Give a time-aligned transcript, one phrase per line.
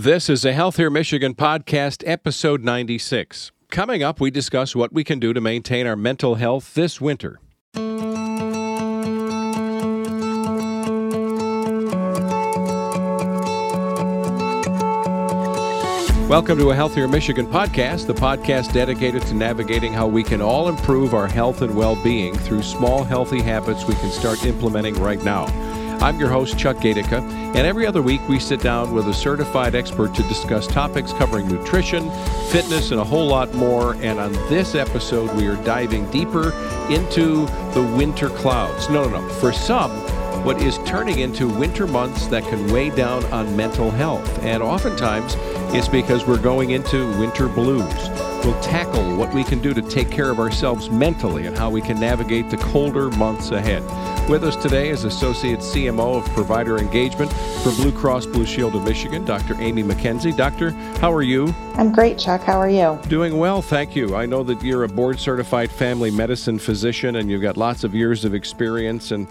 [0.00, 3.50] This is a Healthier Michigan podcast, episode 96.
[3.68, 7.40] Coming up, we discuss what we can do to maintain our mental health this winter.
[16.28, 20.68] Welcome to a Healthier Michigan podcast, the podcast dedicated to navigating how we can all
[20.68, 25.24] improve our health and well being through small, healthy habits we can start implementing right
[25.24, 25.67] now.
[26.00, 29.74] I'm your host, Chuck Gaidica, and every other week we sit down with a certified
[29.74, 32.08] expert to discuss topics covering nutrition,
[32.50, 33.94] fitness, and a whole lot more.
[33.94, 36.52] And on this episode, we are diving deeper
[36.88, 38.88] into the winter clouds.
[38.88, 39.28] No, no, no.
[39.34, 39.90] For some,
[40.44, 44.44] what is turning into winter months that can weigh down on mental health.
[44.44, 45.34] And oftentimes,
[45.74, 48.27] it's because we're going into winter blues.
[48.44, 51.80] We'll tackle what we can do to take care of ourselves mentally and how we
[51.80, 53.82] can navigate the colder months ahead.
[54.28, 58.84] With us today is Associate CMO of Provider Engagement for Blue Cross Blue Shield of
[58.84, 59.54] Michigan, Dr.
[59.60, 60.36] Amy McKenzie.
[60.36, 60.70] Doctor,
[61.00, 61.54] how are you?
[61.74, 62.42] I'm great, Chuck.
[62.42, 62.98] How are you?
[63.08, 64.14] Doing well, thank you.
[64.14, 67.94] I know that you're a board certified family medicine physician and you've got lots of
[67.94, 69.26] years of experience and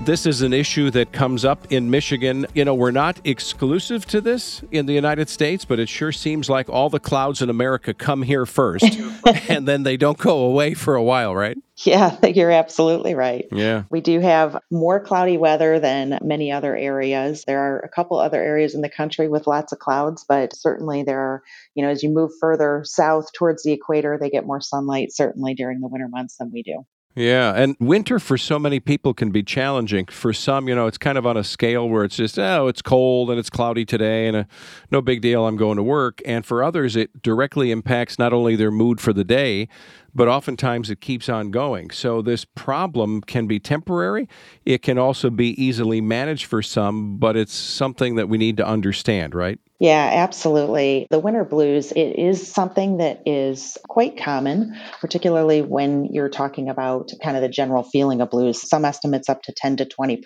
[0.00, 2.46] this is an issue that comes up in Michigan.
[2.54, 6.50] You know, we're not exclusive to this in the United States, but it sure seems
[6.50, 8.84] like all the clouds in America come here first
[9.48, 11.56] and then they don't go away for a while, right?
[11.84, 13.46] Yeah, you're absolutely right.
[13.50, 13.84] Yeah.
[13.90, 17.44] We do have more cloudy weather than many other areas.
[17.46, 21.02] There are a couple other areas in the country with lots of clouds, but certainly
[21.02, 21.42] there are,
[21.74, 25.54] you know, as you move further south towards the equator, they get more sunlight certainly
[25.54, 26.84] during the winter months than we do.
[27.16, 30.06] Yeah, and winter for so many people can be challenging.
[30.06, 32.82] For some, you know, it's kind of on a scale where it's just, oh, it's
[32.82, 34.44] cold and it's cloudy today and a, uh,
[34.90, 36.20] no big deal, I'm going to work.
[36.26, 39.68] And for others, it directly impacts not only their mood for the day,
[40.14, 41.90] but oftentimes it keeps on going.
[41.90, 44.28] So this problem can be temporary.
[44.64, 48.66] It can also be easily managed for some, but it's something that we need to
[48.66, 49.58] understand, right?
[49.80, 51.08] Yeah, absolutely.
[51.10, 57.10] The winter blues, it is something that is quite common, particularly when you're talking about
[57.22, 58.66] kind of the general feeling of blues.
[58.66, 60.22] Some estimates up to 10 to 20%.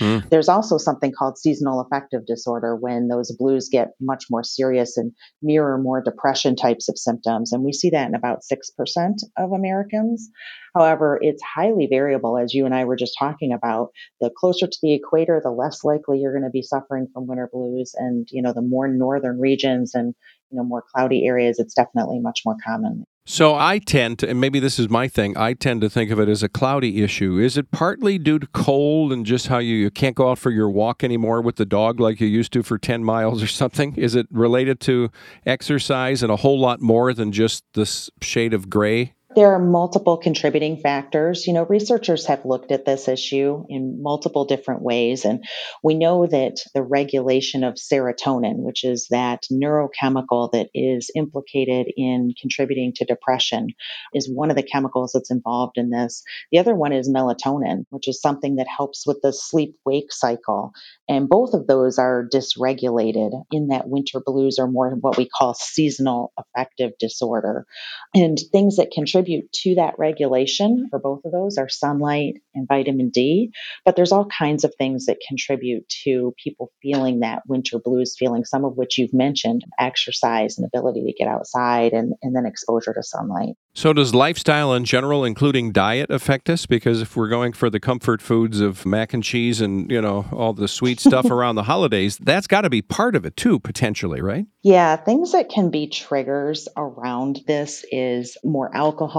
[0.00, 0.28] Mm.
[0.28, 5.12] There's also something called seasonal affective disorder when those blues get much more serious and
[5.42, 7.52] mirror more depression types of symptoms.
[7.52, 10.30] And we see that in about 6% of Americans.
[10.74, 13.90] However, it's highly variable, as you and I were just talking about.
[14.20, 17.48] The closer to the equator, the less likely you're going to be suffering from winter
[17.52, 17.94] blues.
[17.96, 20.14] And, you know, the more northern regions and,
[20.50, 23.04] you know, more cloudy areas, it's definitely much more common.
[23.26, 26.20] So I tend to, and maybe this is my thing, I tend to think of
[26.20, 27.38] it as a cloudy issue.
[27.38, 30.50] Is it partly due to cold and just how you, you can't go out for
[30.50, 33.94] your walk anymore with the dog like you used to for 10 miles or something?
[33.96, 35.10] Is it related to
[35.46, 39.14] exercise and a whole lot more than just this shade of gray?
[39.34, 41.46] There are multiple contributing factors.
[41.48, 45.44] You know, researchers have looked at this issue in multiple different ways, and
[45.82, 52.32] we know that the regulation of serotonin, which is that neurochemical that is implicated in
[52.40, 53.68] contributing to depression,
[54.12, 56.22] is one of the chemicals that's involved in this.
[56.52, 60.70] The other one is melatonin, which is something that helps with the sleep wake cycle.
[61.08, 65.54] And both of those are dysregulated in that winter blues or more what we call
[65.54, 67.66] seasonal affective disorder.
[68.14, 72.68] And things that contribute contribute to that regulation for both of those are sunlight and
[72.68, 73.50] vitamin D.
[73.84, 78.44] But there's all kinds of things that contribute to people feeling that winter blues feeling,
[78.44, 82.92] some of which you've mentioned exercise and ability to get outside and, and then exposure
[82.94, 83.54] to sunlight.
[83.76, 86.64] So, does lifestyle in general, including diet, affect us?
[86.64, 90.26] Because if we're going for the comfort foods of mac and cheese and, you know,
[90.32, 93.58] all the sweet stuff around the holidays, that's got to be part of it too,
[93.58, 94.46] potentially, right?
[94.62, 99.13] Yeah, things that can be triggers around this is more alcohol,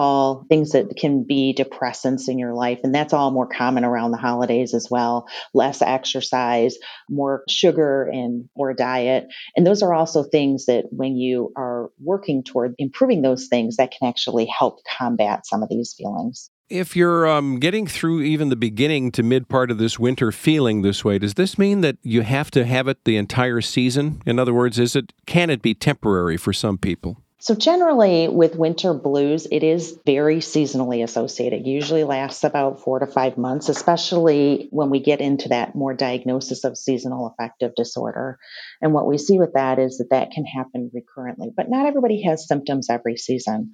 [0.50, 2.80] things that can be depressants in your life.
[2.84, 5.28] And that's all more common around the holidays as well.
[5.54, 6.78] Less exercise,
[7.10, 9.28] more sugar and more diet.
[9.56, 13.92] And those are also things that when you are working toward improving those things, that
[13.92, 16.50] can actually help combat some of these feelings.
[16.68, 20.82] If you're um, getting through even the beginning to mid part of this winter feeling
[20.82, 24.22] this way, does this mean that you have to have it the entire season?
[24.26, 27.22] In other words, is it can it be temporary for some people?
[27.46, 31.68] So, generally, with winter blues, it is very seasonally associated.
[31.68, 36.64] Usually lasts about four to five months, especially when we get into that more diagnosis
[36.64, 38.40] of seasonal affective disorder.
[38.82, 42.24] And what we see with that is that that can happen recurrently, but not everybody
[42.24, 43.74] has symptoms every season.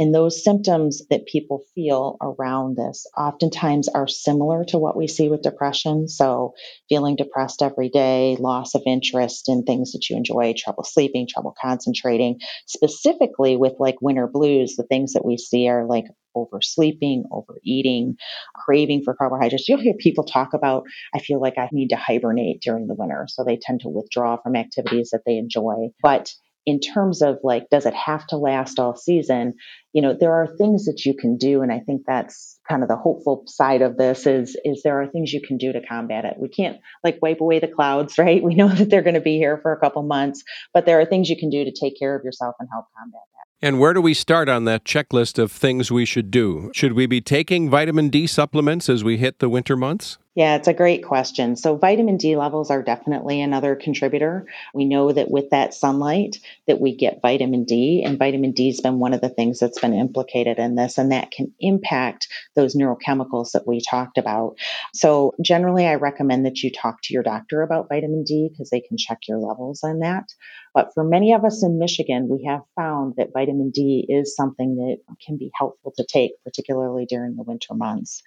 [0.00, 5.28] And those symptoms that people feel around this oftentimes are similar to what we see
[5.28, 6.08] with depression.
[6.08, 6.54] So,
[6.88, 11.54] feeling depressed every day, loss of interest in things that you enjoy, trouble sleeping, trouble
[11.60, 12.38] concentrating.
[12.66, 18.16] Specifically, with like winter blues, the things that we see are like oversleeping, overeating,
[18.54, 19.68] craving for carbohydrates.
[19.68, 23.26] You'll hear people talk about, I feel like I need to hibernate during the winter.
[23.28, 25.88] So they tend to withdraw from activities that they enjoy.
[26.02, 26.32] But
[26.66, 29.54] in terms of like, does it have to last all season?
[29.92, 31.62] You know, there are things that you can do.
[31.62, 35.06] And I think that's kind of the hopeful side of this is, is there are
[35.06, 36.34] things you can do to combat it.
[36.38, 38.42] We can't like wipe away the clouds, right?
[38.42, 40.42] We know that they're going to be here for a couple months,
[40.72, 43.20] but there are things you can do to take care of yourself and help combat
[43.32, 43.66] that.
[43.66, 46.70] And where do we start on that checklist of things we should do?
[46.74, 50.18] Should we be taking vitamin D supplements as we hit the winter months?
[50.36, 51.56] Yeah, it's a great question.
[51.56, 54.46] So vitamin D levels are definitely another contributor.
[54.72, 56.38] We know that with that sunlight
[56.68, 59.80] that we get vitamin D and vitamin D has been one of the things that's
[59.80, 64.56] been implicated in this and that can impact those neurochemicals that we talked about.
[64.94, 68.80] So generally I recommend that you talk to your doctor about vitamin D because they
[68.80, 70.32] can check your levels on that.
[70.74, 74.76] But for many of us in Michigan, we have found that vitamin D is something
[74.76, 78.22] that can be helpful to take, particularly during the winter months.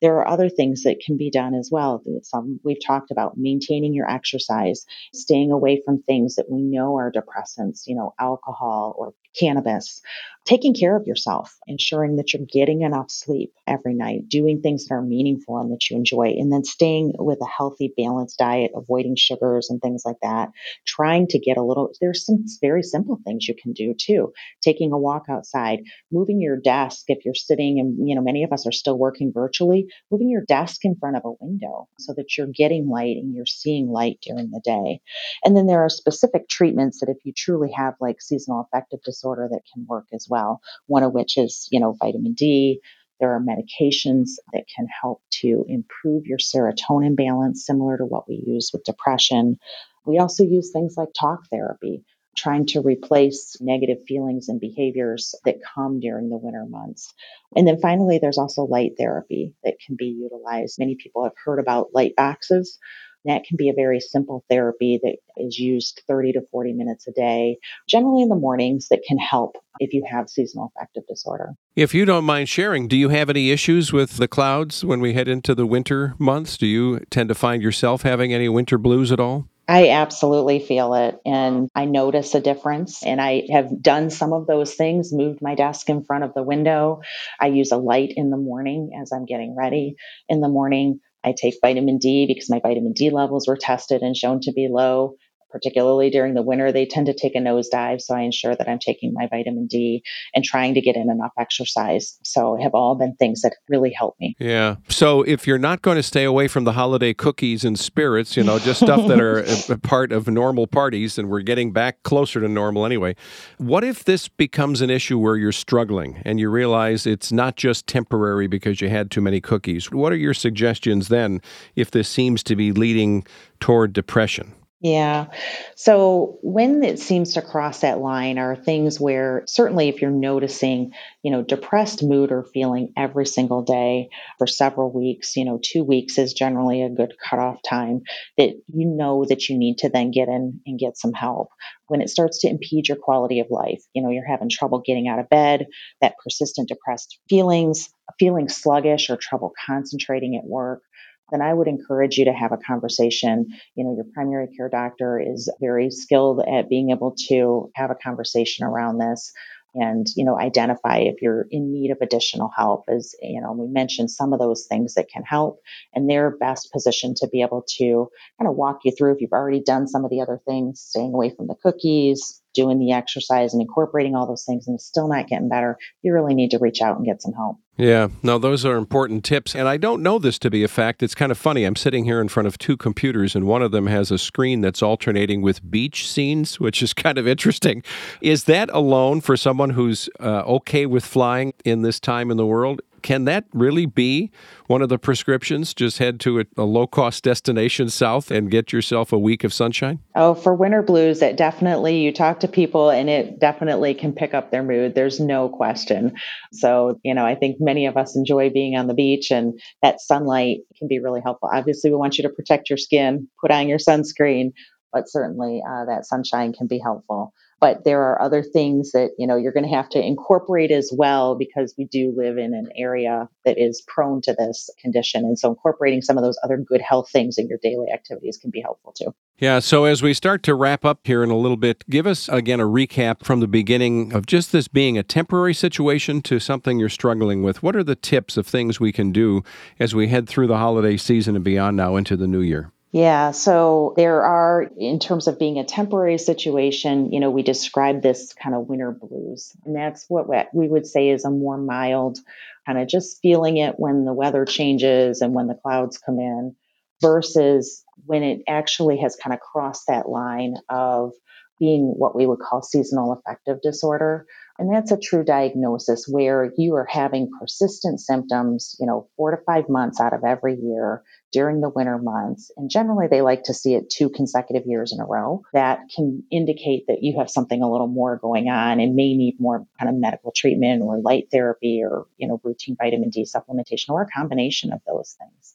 [0.00, 2.02] There are other things that can be done as well.
[2.22, 7.12] Some we've talked about maintaining your exercise, staying away from things that we know are
[7.12, 10.00] depressants, you know, alcohol or cannabis,
[10.44, 14.94] taking care of yourself, ensuring that you're getting enough sleep every night, doing things that
[14.94, 19.14] are meaningful and that you enjoy, and then staying with a healthy, balanced diet, avoiding
[19.16, 20.50] sugars and things like that.
[20.86, 24.32] Trying to get a little, there's some very simple things you can do too.
[24.62, 25.80] Taking a walk outside,
[26.12, 29.32] moving your desk if you're sitting, and you know, many of us are still working
[29.32, 33.34] virtually, moving your desk in front of a window so that you're getting light and
[33.34, 35.00] you're seeing light during the day.
[35.44, 39.48] And then there are specific treatments that if you truly have like seasonal affective disorder
[39.50, 40.60] that can work as well.
[40.86, 42.80] One of which is, you know, vitamin D.
[43.20, 48.42] There are medications that can help to improve your serotonin balance, similar to what we
[48.46, 49.58] use with depression.
[50.06, 52.04] We also use things like talk therapy,
[52.36, 57.12] trying to replace negative feelings and behaviors that come during the winter months.
[57.56, 60.78] And then finally, there's also light therapy that can be utilized.
[60.78, 62.78] Many people have heard about light boxes.
[63.24, 67.12] That can be a very simple therapy that is used 30 to 40 minutes a
[67.12, 67.58] day,
[67.88, 71.54] generally in the mornings, that can help if you have seasonal affective disorder.
[71.74, 75.14] If you don't mind sharing, do you have any issues with the clouds when we
[75.14, 76.56] head into the winter months?
[76.56, 79.48] Do you tend to find yourself having any winter blues at all?
[79.70, 81.20] I absolutely feel it.
[81.26, 83.04] And I notice a difference.
[83.04, 86.42] And I have done some of those things, moved my desk in front of the
[86.42, 87.02] window.
[87.38, 89.96] I use a light in the morning as I'm getting ready
[90.28, 91.00] in the morning.
[91.22, 94.68] I take vitamin D because my vitamin D levels were tested and shown to be
[94.70, 95.16] low
[95.50, 98.00] particularly during the winter, they tend to take a nosedive.
[98.00, 100.02] So I ensure that I'm taking my vitamin D
[100.34, 102.18] and trying to get in enough exercise.
[102.22, 104.36] So have all been things that really help me.
[104.38, 104.76] Yeah.
[104.88, 108.44] So if you're not going to stay away from the holiday cookies and spirits, you
[108.44, 109.38] know, just stuff that are
[109.70, 113.14] a, a part of normal parties, and we're getting back closer to normal anyway,
[113.58, 117.86] what if this becomes an issue where you're struggling and you realize it's not just
[117.86, 119.90] temporary because you had too many cookies?
[119.90, 121.40] What are your suggestions then
[121.76, 123.26] if this seems to be leading
[123.60, 124.54] toward depression?
[124.80, 125.26] Yeah.
[125.74, 130.92] So when it seems to cross that line are things where certainly if you're noticing,
[131.24, 134.08] you know, depressed mood or feeling every single day
[134.38, 138.02] for several weeks, you know, two weeks is generally a good cutoff time
[138.36, 141.48] that you know that you need to then get in and get some help.
[141.88, 145.08] When it starts to impede your quality of life, you know, you're having trouble getting
[145.08, 145.66] out of bed,
[146.00, 147.88] that persistent depressed feelings,
[148.20, 150.82] feeling sluggish or trouble concentrating at work,
[151.30, 153.46] then I would encourage you to have a conversation.
[153.74, 157.94] You know, your primary care doctor is very skilled at being able to have a
[157.94, 159.32] conversation around this
[159.74, 163.66] and you know identify if you're in need of additional help as you know we
[163.68, 165.60] mentioned some of those things that can help
[165.94, 168.08] and they're best positioned to be able to
[168.38, 171.12] kind of walk you through if you've already done some of the other things staying
[171.14, 175.28] away from the cookies doing the exercise and incorporating all those things and still not
[175.28, 178.64] getting better you really need to reach out and get some help yeah, no, those
[178.64, 179.54] are important tips.
[179.54, 181.00] And I don't know this to be a fact.
[181.00, 181.62] It's kind of funny.
[181.62, 184.62] I'm sitting here in front of two computers, and one of them has a screen
[184.62, 187.84] that's alternating with beach scenes, which is kind of interesting.
[188.20, 192.46] Is that alone for someone who's uh, okay with flying in this time in the
[192.46, 192.82] world?
[193.08, 194.30] Can that really be
[194.66, 195.72] one of the prescriptions?
[195.72, 199.54] Just head to a, a low cost destination south and get yourself a week of
[199.54, 200.00] sunshine?
[200.14, 204.34] Oh, for winter blues, it definitely, you talk to people and it definitely can pick
[204.34, 204.94] up their mood.
[204.94, 206.16] There's no question.
[206.52, 210.02] So, you know, I think many of us enjoy being on the beach and that
[210.02, 211.48] sunlight can be really helpful.
[211.50, 214.52] Obviously, we want you to protect your skin, put on your sunscreen,
[214.92, 217.32] but certainly uh, that sunshine can be helpful.
[217.60, 220.92] But there are other things that you know you're going to have to incorporate as
[220.96, 225.38] well because we do live in an area that is prone to this condition, and
[225.38, 228.60] so incorporating some of those other good health things in your daily activities can be
[228.60, 229.14] helpful too.
[229.38, 229.60] Yeah.
[229.60, 232.58] So as we start to wrap up here in a little bit, give us again
[232.58, 236.88] a recap from the beginning of just this being a temporary situation to something you're
[236.88, 237.62] struggling with.
[237.62, 239.42] What are the tips of things we can do
[239.78, 242.72] as we head through the holiday season and beyond now into the new year?
[242.90, 248.00] Yeah, so there are, in terms of being a temporary situation, you know, we describe
[248.00, 249.52] this kind of winter blues.
[249.66, 252.18] And that's what we would say is a more mild
[252.66, 256.56] kind of just feeling it when the weather changes and when the clouds come in
[257.02, 261.12] versus when it actually has kind of crossed that line of
[261.60, 264.24] being what we would call seasonal affective disorder.
[264.58, 269.42] And that's a true diagnosis where you are having persistent symptoms, you know, four to
[269.44, 272.50] five months out of every year during the winter months.
[272.56, 275.42] And generally, they like to see it two consecutive years in a row.
[275.52, 279.36] That can indicate that you have something a little more going on and may need
[279.38, 283.90] more kind of medical treatment or light therapy or, you know, routine vitamin D supplementation
[283.90, 285.54] or a combination of those things.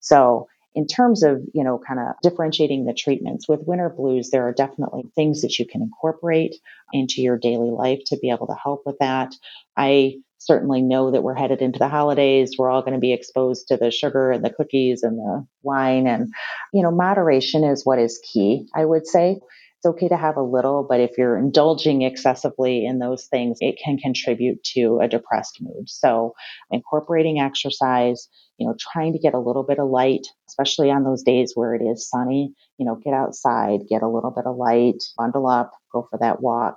[0.00, 4.46] So in terms of, you know, kind of differentiating the treatments with winter blues, there
[4.46, 6.54] are definitely things that you can incorporate
[6.92, 9.34] into your daily life to be able to help with that.
[9.74, 12.54] I certainly know that we're headed into the holidays.
[12.58, 16.06] We're all going to be exposed to the sugar and the cookies and the wine.
[16.06, 16.32] And,
[16.72, 19.38] you know, moderation is what is key, I would say.
[19.78, 23.78] It's okay to have a little, but if you're indulging excessively in those things, it
[23.82, 25.88] can contribute to a depressed mood.
[25.90, 26.32] So
[26.70, 31.22] incorporating exercise, you know, trying to get a little bit of light, especially on those
[31.22, 35.02] days where it is sunny, you know, get outside, get a little bit of light,
[35.18, 36.76] bundle up, go for that walk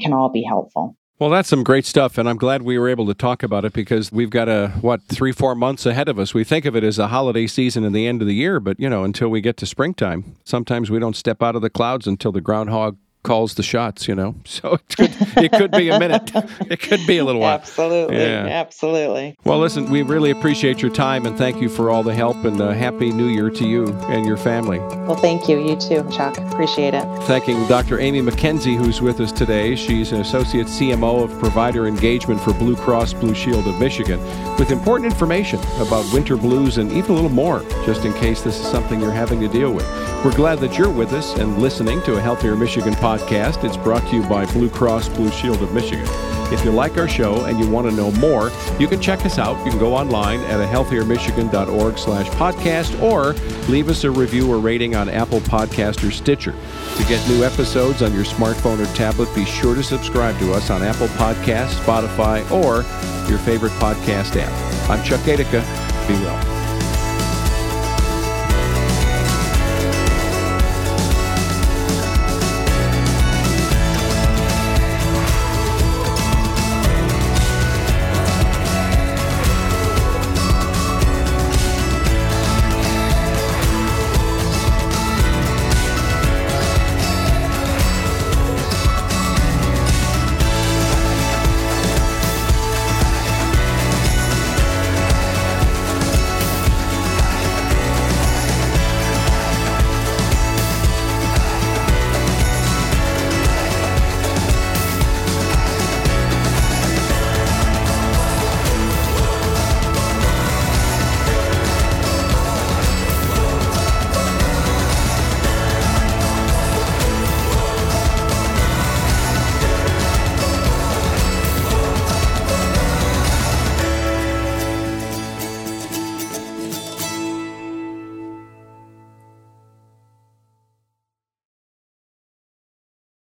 [0.00, 0.97] can all be helpful.
[1.18, 3.72] Well, that's some great stuff, and I'm glad we were able to talk about it
[3.72, 6.32] because we've got a what three, four months ahead of us.
[6.32, 8.78] We think of it as a holiday season and the end of the year, but
[8.78, 12.06] you know, until we get to springtime, sometimes we don't step out of the clouds
[12.06, 14.34] until the groundhog calls the shots, you know.
[14.48, 16.32] So it could, it could be a minute.
[16.70, 17.54] It could be a little while.
[17.54, 18.16] Absolutely.
[18.16, 18.46] Yeah.
[18.46, 19.36] Absolutely.
[19.44, 22.60] Well, listen, we really appreciate your time and thank you for all the help and
[22.60, 24.78] uh, happy new year to you and your family.
[24.78, 25.58] Well, thank you.
[25.58, 26.38] You too, Chuck.
[26.38, 27.04] Appreciate it.
[27.24, 28.00] Thanking Dr.
[28.00, 29.76] Amy McKenzie, who's with us today.
[29.76, 34.20] She's an associate CMO of provider engagement for Blue Cross Blue Shield of Michigan
[34.58, 38.58] with important information about winter blues and even a little more, just in case this
[38.60, 39.86] is something you're having to deal with.
[40.24, 43.07] We're glad that you're with us and listening to a Healthier Michigan podcast.
[43.16, 46.06] It's brought to you by Blue Cross Blue Shield of Michigan.
[46.52, 49.38] If you like our show and you want to know more, you can check us
[49.38, 49.64] out.
[49.64, 53.32] You can go online at ahealthiermichigan.org slash podcast or
[53.70, 56.52] leave us a review or rating on Apple Podcast or Stitcher.
[56.96, 60.68] To get new episodes on your smartphone or tablet, be sure to subscribe to us
[60.68, 62.84] on Apple Podcasts, Spotify, or
[63.30, 64.90] your favorite podcast app.
[64.90, 65.87] I'm Chuck well.